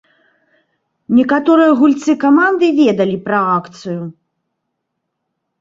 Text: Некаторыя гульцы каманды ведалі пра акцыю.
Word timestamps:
Некаторыя 1.17 1.75
гульцы 1.81 2.11
каманды 2.23 2.71
ведалі 2.81 3.17
пра 3.27 3.39
акцыю. 3.59 3.99